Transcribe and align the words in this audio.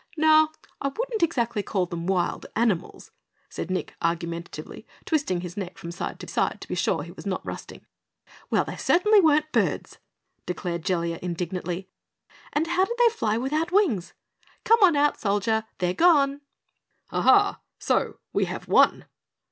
"Now, 0.17 0.49
I 0.81 0.87
wouldn't 0.87 1.21
exactly 1.21 1.61
call 1.61 1.85
them 1.85 2.07
wild 2.07 2.47
animals," 2.55 3.11
said 3.49 3.69
Nick 3.69 3.93
argumentatively, 4.01 4.87
twisting 5.05 5.41
his 5.41 5.55
neck 5.55 5.77
from 5.77 5.91
side 5.91 6.19
to 6.21 6.27
side 6.27 6.59
to 6.61 6.67
be 6.67 6.73
sure 6.73 7.03
he 7.03 7.11
was 7.11 7.27
not 7.27 7.45
rusting. 7.45 7.85
"Well, 8.49 8.63
they 8.65 8.77
certainly 8.77 9.21
weren't 9.21 9.51
birds!" 9.51 9.99
declared 10.47 10.83
Jellia 10.85 11.19
indignantly. 11.21 11.87
"And 12.51 12.65
how 12.65 12.83
did 12.85 12.97
they 12.97 13.13
fly 13.13 13.37
without 13.37 13.71
wings? 13.71 14.13
Come 14.65 14.81
on 14.81 14.95
out, 14.95 15.19
Soldier, 15.19 15.65
they're 15.77 15.93
gone." 15.93 16.41
"Ah, 17.11 17.59
so 17.77 18.17
we 18.33 18.45
have 18.45 18.67
won?" 18.67 19.05